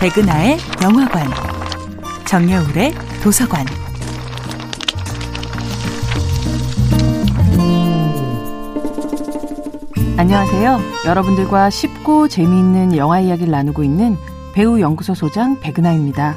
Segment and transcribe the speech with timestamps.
[0.00, 1.26] 백은하의 영화관,
[2.24, 3.66] 정여울의 도서관.
[10.16, 10.78] 안녕하세요.
[11.04, 14.16] 여러분들과 쉽고 재미있는 영화 이야기를 나누고 있는
[14.54, 16.36] 배우 연구소 소장 백은하입니다.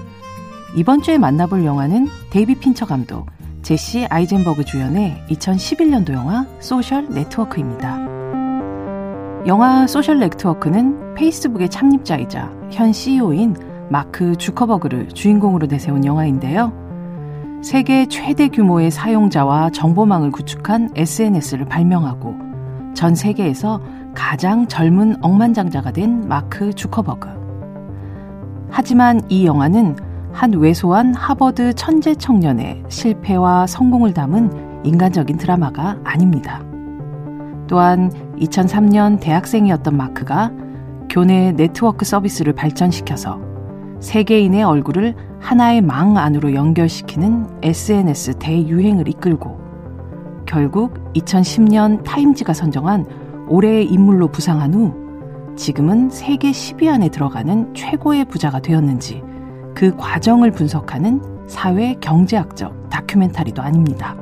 [0.75, 3.27] 이번 주에 만나볼 영화는 데이비드 핀처 감독,
[3.61, 8.10] 제시 아이젠버그 주연의 2011년도 영화 소셜 네트워크입니다.
[9.47, 13.55] 영화 소셜 네트워크는 페이스북의 창립자이자 현 CEO인
[13.89, 16.71] 마크 주커버그를 주인공으로 내세운 영화인데요.
[17.63, 22.35] 세계 최대 규모의 사용자와 정보망을 구축한 SNS를 발명하고
[22.93, 23.81] 전 세계에서
[24.13, 27.29] 가장 젊은 억만장자가 된 마크 주커버그.
[28.69, 29.95] 하지만 이 영화는
[30.31, 36.61] 한 왜소한 하버드 천재 청년의 실패와 성공을 담은 인간적인 드라마가 아닙니다.
[37.67, 38.11] 또한
[38.41, 40.51] 2003년 대학생이었던 마크가
[41.09, 43.39] 교내 네트워크 서비스를 발전시켜서
[43.99, 49.59] 세계인의 얼굴을 하나의 망 안으로 연결시키는 SNS 대유행을 이끌고
[50.45, 53.05] 결국 2010년 타임지가 선정한
[53.47, 54.93] 올해의 인물로 부상한 후
[55.55, 59.21] 지금은 세계 10위 안에 들어가는 최고의 부자가 되었는지
[59.75, 64.15] 그 과정을 분석하는 사회 경제학적 다큐멘터리도 아닙니다.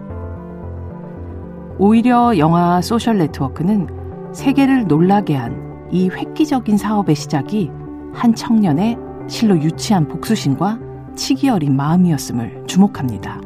[1.78, 3.98] 오히려 영화 소셜 네트워크는
[4.33, 7.72] 세계를 놀라게 한 이 획기적인 사업의 시작이
[8.13, 10.80] 한 청년의 실로 유치한 복수심과
[11.16, 13.41] 치기 어린 마음이었음을 주목합니다.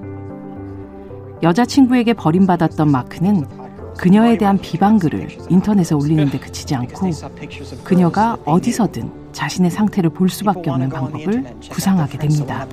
[1.42, 3.46] 여자친구에게 버림받았던 마크는
[3.98, 7.10] 그녀에 대한 비방글을 인터넷에 올리는데 그치지 않고
[7.84, 12.68] 그녀가 어디서든 자신의 상태를 볼 수밖에 없는 방법을 구상하게 됩니다.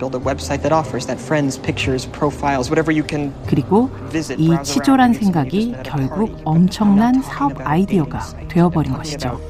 [3.47, 3.91] 그리고
[4.37, 9.41] 이 치졸한 생각이 결국 엄청난 사업 아이디어가 되어버린 것이죠.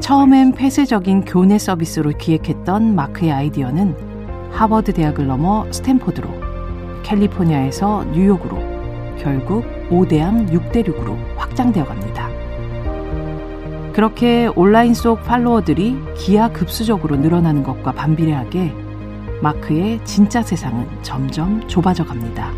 [0.00, 6.28] 처음엔 폐쇄적인 교내 서비스로 기획했던 마크의 아이디어는 하버드 대학을 넘어 스탠포드로,
[7.02, 8.59] 캘리포니아에서 뉴욕으로,
[9.20, 12.28] 결국 5대암 6대륙으로 확장되어 갑니다.
[13.92, 18.72] 그렇게 온라인 속 팔로워들이 기하급수적으로 늘어나는 것과 반비례하게
[19.42, 22.50] 마크의 진짜 세상은 점점 좁아져 갑니다.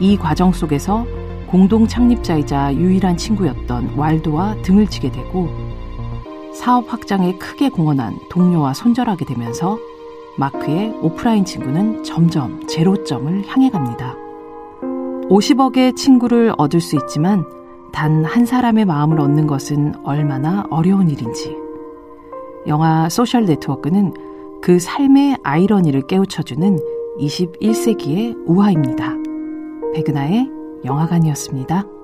[0.00, 1.06] 이 과정 속에서
[1.46, 5.48] 공동 창립자이자 유일한 친구였던 왈도와 등을 치게 되고
[6.52, 9.78] 사업 확장에 크게 공헌한 동료와 손절하게 되면서
[10.38, 14.16] 마크의 오프라인 친구는 점점 제로점을 향해 갑니다.
[15.28, 17.44] 50억의 친구를 얻을 수 있지만
[17.92, 21.56] 단 한 사람의 마음을 얻는 것은 얼마나 어려운 일인지.
[22.66, 24.12] 영화 소셜 네트워크는
[24.60, 26.78] 그 삶의 아이러니를 깨우쳐주는
[27.18, 29.14] 21세기의 우화입니다.
[29.94, 30.50] 백은하의
[30.84, 31.95] 영화관이었습니다.